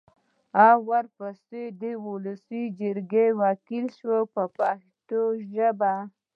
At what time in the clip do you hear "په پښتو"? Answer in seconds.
4.33-5.21